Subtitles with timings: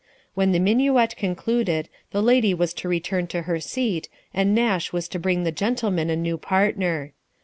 [0.33, 5.07] When the minuet concluded, the lady was to return to her seat, and Nash was
[5.09, 7.13] to bring the gentleman a new partner.